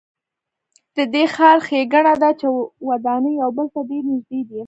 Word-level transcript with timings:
د 0.95 0.97
دې 1.13 1.23
ښار 1.33 1.57
ښېګڼه 1.67 2.13
ده 2.21 2.29
چې 2.39 2.47
ودانۍ 2.89 3.33
یو 3.41 3.49
بل 3.57 3.67
ته 3.73 3.79
ډېرې 3.89 4.09
نږدې 4.15 4.41
دي. 4.47 4.59